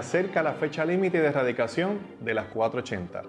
acerca 0.00 0.42
la 0.42 0.54
fecha 0.54 0.84
límite 0.84 1.20
de 1.20 1.28
erradicación 1.28 2.00
de 2.20 2.34
las 2.34 2.46
480. 2.46 3.22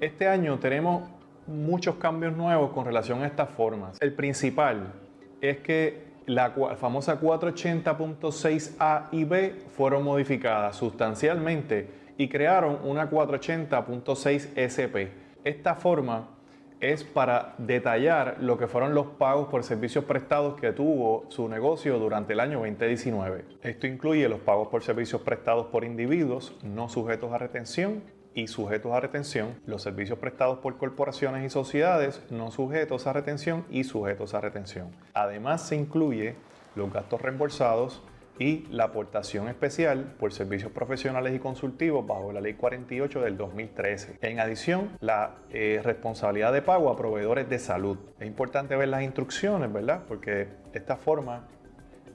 Este 0.00 0.28
año 0.28 0.58
tenemos 0.58 1.08
muchos 1.46 1.94
cambios 1.96 2.36
nuevos 2.36 2.72
con 2.72 2.84
relación 2.84 3.22
a 3.22 3.26
estas 3.26 3.48
formas. 3.50 3.96
El 4.00 4.12
principal 4.12 4.92
es 5.40 5.58
que 5.58 6.04
la 6.26 6.50
famosa 6.76 7.20
480.6A 7.20 9.04
y 9.12 9.22
B 9.24 9.54
fueron 9.76 10.02
modificadas 10.02 10.74
sustancialmente 10.74 11.88
y 12.18 12.28
crearon 12.28 12.80
una 12.82 13.08
480.6 13.08 14.48
SP. 14.58 15.12
Esta 15.44 15.76
forma 15.76 16.35
es 16.80 17.04
para 17.04 17.54
detallar 17.58 18.36
lo 18.40 18.58
que 18.58 18.66
fueron 18.66 18.94
los 18.94 19.06
pagos 19.06 19.48
por 19.48 19.64
servicios 19.64 20.04
prestados 20.04 20.60
que 20.60 20.72
tuvo 20.72 21.24
su 21.28 21.48
negocio 21.48 21.98
durante 21.98 22.34
el 22.34 22.40
año 22.40 22.58
2019. 22.58 23.44
Esto 23.62 23.86
incluye 23.86 24.28
los 24.28 24.40
pagos 24.40 24.68
por 24.68 24.82
servicios 24.82 25.22
prestados 25.22 25.66
por 25.66 25.84
individuos 25.84 26.56
no 26.62 26.88
sujetos 26.88 27.32
a 27.32 27.38
retención 27.38 28.02
y 28.34 28.48
sujetos 28.48 28.92
a 28.92 29.00
retención, 29.00 29.58
los 29.64 29.82
servicios 29.82 30.18
prestados 30.18 30.58
por 30.58 30.76
corporaciones 30.76 31.44
y 31.44 31.48
sociedades 31.48 32.22
no 32.30 32.50
sujetos 32.50 33.06
a 33.06 33.14
retención 33.14 33.64
y 33.70 33.84
sujetos 33.84 34.34
a 34.34 34.42
retención. 34.42 34.90
Además 35.14 35.66
se 35.66 35.76
incluye 35.76 36.36
los 36.74 36.92
gastos 36.92 37.22
reembolsados 37.22 38.02
y 38.38 38.66
la 38.70 38.84
aportación 38.84 39.48
especial 39.48 40.14
por 40.18 40.32
servicios 40.32 40.70
profesionales 40.72 41.34
y 41.34 41.38
consultivos 41.38 42.06
bajo 42.06 42.32
la 42.32 42.40
Ley 42.40 42.54
48 42.54 43.22
del 43.22 43.36
2013. 43.36 44.18
En 44.20 44.40
adición, 44.40 44.90
la 45.00 45.36
eh, 45.50 45.80
responsabilidad 45.82 46.52
de 46.52 46.62
pago 46.62 46.90
a 46.90 46.96
proveedores 46.96 47.48
de 47.48 47.58
salud. 47.58 47.98
Es 48.20 48.26
importante 48.26 48.76
ver 48.76 48.88
las 48.88 49.02
instrucciones, 49.02 49.72
¿verdad? 49.72 50.02
Porque 50.06 50.48
esta 50.72 50.96
forma 50.96 51.48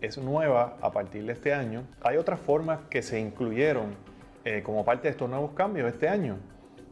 es 0.02 0.18
nueva 0.18 0.78
a 0.82 0.92
partir 0.92 1.26
de 1.26 1.34
este 1.34 1.54
año. 1.54 1.84
Hay 2.02 2.18
otras 2.18 2.40
formas 2.40 2.80
que 2.90 3.02
se 3.02 3.20
incluyeron 3.20 3.96
eh, 4.44 4.62
como 4.64 4.84
parte 4.84 5.04
de 5.04 5.12
estos 5.12 5.30
nuevos 5.30 5.52
cambios 5.52 5.88
este 5.88 6.10
año, 6.10 6.38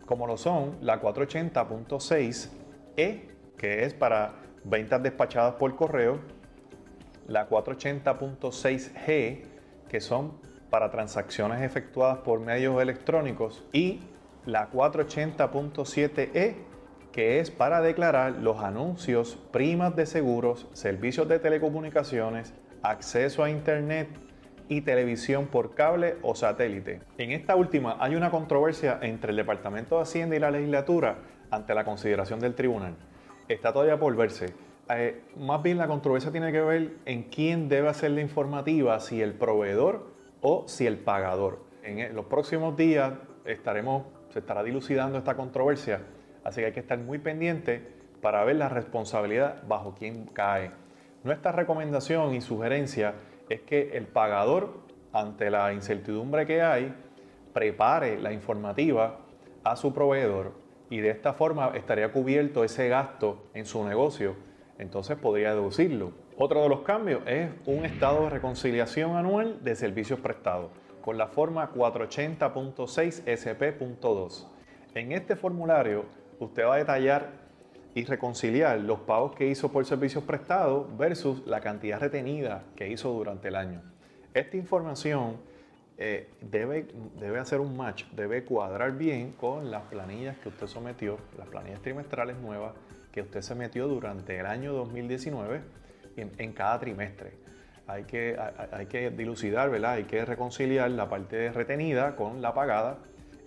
como 0.05 0.27
lo 0.27 0.37
son 0.37 0.77
la 0.81 1.01
480.6E, 1.01 3.21
que 3.57 3.83
es 3.83 3.93
para 3.93 4.33
ventas 4.63 5.01
despachadas 5.01 5.55
por 5.55 5.75
correo, 5.75 6.19
la 7.29 7.47
480.6G, 7.47 9.43
que 9.87 10.01
son 10.01 10.33
para 10.69 10.91
transacciones 10.91 11.61
efectuadas 11.61 12.17
por 12.19 12.41
medios 12.41 12.81
electrónicos, 12.81 13.63
y 13.71 14.01
la 14.45 14.69
480.7E, 14.71 16.55
que 17.13 17.39
es 17.39 17.49
para 17.51 17.81
declarar 17.81 18.33
los 18.33 18.59
anuncios, 18.59 19.37
primas 19.51 19.95
de 19.95 20.05
seguros, 20.05 20.67
servicios 20.73 21.29
de 21.29 21.39
telecomunicaciones, 21.39 22.53
acceso 22.81 23.43
a 23.43 23.49
Internet, 23.49 24.09
y 24.69 24.81
televisión 24.81 25.47
por 25.47 25.73
cable 25.73 26.17
o 26.21 26.35
satélite. 26.35 27.01
En 27.17 27.31
esta 27.31 27.55
última 27.55 27.97
hay 27.99 28.15
una 28.15 28.29
controversia 28.29 28.99
entre 29.01 29.31
el 29.31 29.37
Departamento 29.37 29.95
de 29.95 30.03
Hacienda 30.03 30.35
y 30.35 30.39
la 30.39 30.51
legislatura 30.51 31.17
ante 31.49 31.73
la 31.73 31.83
consideración 31.83 32.39
del 32.39 32.53
tribunal. 32.53 32.95
Está 33.47 33.73
todavía 33.73 33.99
por 33.99 34.15
verse. 34.15 34.53
Eh, 34.89 35.21
más 35.37 35.61
bien 35.61 35.77
la 35.77 35.87
controversia 35.87 36.31
tiene 36.31 36.51
que 36.51 36.61
ver 36.61 36.97
en 37.05 37.23
quién 37.23 37.69
debe 37.69 37.89
hacer 37.89 38.11
la 38.11 38.21
informativa, 38.21 38.99
si 38.99 39.21
el 39.21 39.33
proveedor 39.33 40.07
o 40.41 40.67
si 40.67 40.87
el 40.87 40.97
pagador. 40.97 41.59
En 41.83 42.15
los 42.15 42.25
próximos 42.25 42.75
días 42.75 43.13
se 43.43 44.39
estará 44.39 44.63
dilucidando 44.63 45.17
esta 45.17 45.35
controversia, 45.35 46.01
así 46.43 46.61
que 46.61 46.67
hay 46.67 46.71
que 46.71 46.79
estar 46.79 46.97
muy 46.97 47.19
pendiente 47.19 47.85
para 48.21 48.43
ver 48.43 48.55
la 48.55 48.67
responsabilidad 48.67 49.63
bajo 49.67 49.93
quién 49.97 50.25
cae. 50.25 50.71
Nuestra 51.23 51.51
recomendación 51.51 52.33
y 52.33 52.41
sugerencia 52.41 53.13
es 53.47 53.61
que 53.61 53.91
el 53.95 54.07
pagador, 54.07 54.81
ante 55.13 55.51
la 55.51 55.71
incertidumbre 55.73 56.45
que 56.45 56.61
hay, 56.61 56.93
prepare 57.53 58.19
la 58.19 58.31
informativa 58.31 59.19
a 59.63 59.75
su 59.75 59.93
proveedor 59.93 60.53
y 60.89 60.99
de 60.99 61.09
esta 61.09 61.33
forma 61.33 61.71
estaría 61.75 62.11
cubierto 62.11 62.63
ese 62.63 62.89
gasto 62.89 63.49
en 63.53 63.65
su 63.65 63.83
negocio, 63.83 64.48
entonces 64.79 65.17
podría 65.17 65.51
deducirlo. 65.51 66.13
Otro 66.37 66.63
de 66.63 66.69
los 66.69 66.81
cambios 66.81 67.21
es 67.27 67.51
un 67.65 67.85
estado 67.85 68.23
de 68.23 68.29
reconciliación 68.31 69.15
anual 69.15 69.63
de 69.63 69.75
servicios 69.75 70.19
prestados 70.19 70.71
con 71.01 71.17
la 71.17 71.27
forma 71.27 71.71
480.6 71.73 73.23
SP.2. 73.25 74.47
En 74.95 75.11
este 75.11 75.35
formulario 75.35 76.05
usted 76.39 76.65
va 76.65 76.75
a 76.75 76.77
detallar 76.77 77.31
y 77.93 78.05
reconciliar 78.05 78.79
los 78.79 78.99
pagos 78.99 79.35
que 79.35 79.47
hizo 79.47 79.71
por 79.71 79.85
servicios 79.85 80.23
prestados 80.23 80.85
versus 80.97 81.45
la 81.45 81.59
cantidad 81.59 81.99
retenida 81.99 82.63
que 82.75 82.89
hizo 82.89 83.11
durante 83.11 83.49
el 83.49 83.55
año. 83.55 83.81
Esta 84.33 84.57
información 84.57 85.37
eh, 85.97 86.29
debe, 86.39 86.87
debe 87.19 87.39
hacer 87.39 87.59
un 87.59 87.75
match, 87.75 88.05
debe 88.11 88.45
cuadrar 88.45 88.97
bien 88.97 89.33
con 89.33 89.71
las 89.71 89.83
planillas 89.83 90.37
que 90.37 90.49
usted 90.49 90.67
sometió, 90.67 91.17
las 91.37 91.47
planillas 91.47 91.81
trimestrales 91.81 92.37
nuevas 92.37 92.73
que 93.11 93.21
usted 93.21 93.41
se 93.41 93.55
metió 93.55 93.87
durante 93.87 94.37
el 94.39 94.45
año 94.45 94.73
2019 94.73 95.61
en, 96.17 96.53
cada 96.53 96.79
trimestre. 96.79 97.31
Hay 97.87 98.03
que, 98.03 98.37
hay, 98.71 98.85
que 98.85 99.09
dilucidar, 99.09 99.69
¿verdad? 99.69 99.93
hay 99.93 100.03
que 100.03 100.23
reconciliar 100.23 100.91
la 100.91 101.09
parte 101.09 101.51
retenida 101.51 102.15
con 102.15 102.41
la 102.41 102.53
pagada 102.53 102.99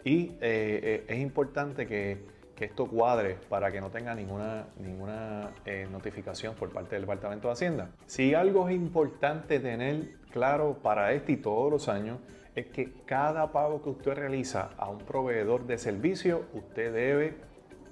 y 0.05 0.31
eh, 0.41 0.81
eh, 0.83 1.05
es 1.07 1.19
importante 1.21 1.87
que 1.87 2.33
que 2.55 2.67
esto 2.67 2.87
cuadre 2.87 3.37
para 3.49 3.71
que 3.73 3.81
no 3.81 3.91
tenga 3.91 4.15
ninguna, 4.15 4.67
ninguna 4.79 5.51
eh, 5.65 5.87
notificación 5.91 6.55
por 6.55 6.71
parte 6.71 6.95
del 6.95 7.03
Departamento 7.03 7.49
de 7.49 7.53
Hacienda. 7.53 7.91
Si 8.07 8.35
algo 8.35 8.69
es 8.69 8.75
importante 8.75 9.59
tener 9.61 10.17
claro 10.31 10.79
para 10.83 11.13
este 11.13 11.33
y 11.33 11.37
todos 11.37 11.71
los 11.71 11.89
años, 11.89 12.19
es 12.55 12.67
que 12.67 12.93
cada 13.07 13.51
pago 13.53 13.83
que 13.83 13.91
usted 13.91 14.15
realiza 14.15 14.71
a 14.77 14.89
un 14.91 14.99
proveedor 14.99 15.67
de 15.67 15.79
servicio, 15.79 16.45
usted 16.53 16.93
debe 16.93 17.35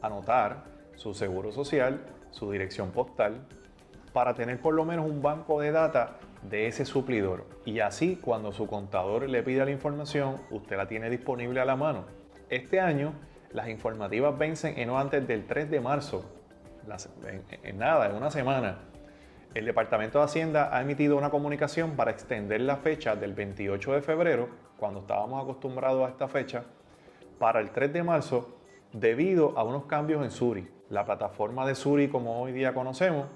anotar 0.02 0.64
su 1.00 1.14
seguro 1.14 1.50
social, 1.50 2.02
su 2.30 2.50
dirección 2.50 2.90
postal, 2.90 3.46
para 4.12 4.34
tener 4.34 4.60
por 4.60 4.74
lo 4.74 4.84
menos 4.84 5.08
un 5.08 5.22
banco 5.22 5.58
de 5.58 5.72
data 5.72 6.18
de 6.42 6.66
ese 6.66 6.84
suplidor. 6.84 7.46
Y 7.64 7.80
así 7.80 8.16
cuando 8.16 8.52
su 8.52 8.66
contador 8.66 9.26
le 9.26 9.42
pida 9.42 9.64
la 9.64 9.70
información, 9.70 10.42
usted 10.50 10.76
la 10.76 10.88
tiene 10.88 11.08
disponible 11.08 11.58
a 11.58 11.64
la 11.64 11.74
mano. 11.74 12.04
Este 12.50 12.80
año 12.80 13.14
las 13.50 13.68
informativas 13.68 14.36
vencen 14.36 14.78
en 14.78 14.88
no 14.88 14.98
antes 14.98 15.26
del 15.26 15.46
3 15.46 15.70
de 15.70 15.80
marzo. 15.80 16.22
En, 17.62 17.78
nada, 17.78 18.10
en 18.10 18.16
una 18.16 18.30
semana. 18.30 18.80
El 19.54 19.64
Departamento 19.64 20.18
de 20.18 20.26
Hacienda 20.26 20.68
ha 20.70 20.82
emitido 20.82 21.16
una 21.16 21.30
comunicación 21.30 21.92
para 21.92 22.10
extender 22.10 22.60
la 22.60 22.76
fecha 22.76 23.16
del 23.16 23.32
28 23.32 23.94
de 23.94 24.02
febrero, 24.02 24.50
cuando 24.76 25.00
estábamos 25.00 25.42
acostumbrados 25.42 26.06
a 26.06 26.10
esta 26.10 26.28
fecha, 26.28 26.64
para 27.38 27.60
el 27.60 27.70
3 27.70 27.90
de 27.90 28.02
marzo, 28.02 28.58
debido 28.92 29.58
a 29.58 29.62
unos 29.62 29.86
cambios 29.86 30.22
en 30.22 30.30
Suri. 30.30 30.79
La 30.90 31.04
plataforma 31.04 31.64
de 31.64 31.76
Suri, 31.76 32.08
como 32.08 32.42
hoy 32.42 32.52
día 32.52 32.74
conocemos, 32.74 33.28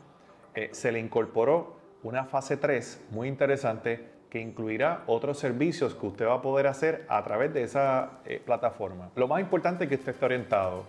eh, 0.55 0.71
se 0.73 0.91
le 0.91 0.99
incorporó 0.99 1.77
una 2.03 2.25
fase 2.25 2.57
3 2.57 3.07
muy 3.11 3.29
interesante 3.29 4.13
que 4.29 4.41
incluirá 4.41 5.05
otros 5.07 5.39
servicios 5.39 5.95
que 5.95 6.07
usted 6.07 6.27
va 6.27 6.35
a 6.35 6.43
poder 6.43 6.67
hacer 6.67 7.07
a 7.09 7.23
través 7.23 7.55
de 7.55 7.63
esa 7.63 8.19
eh, 8.25 8.43
plataforma. 8.45 9.11
Lo 9.15 9.29
más 9.29 9.41
importante 9.41 9.85
es 9.85 9.89
que 9.89 9.95
usted 9.95 10.13
esté 10.13 10.25
orientado. 10.25 10.83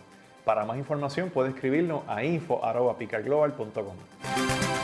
Para 0.44 0.66
más 0.66 0.78
información 0.78 1.30
puede 1.30 1.50
escribirnos 1.50 2.02
a 2.08 2.24
info.picarglobal.com. 2.24 4.75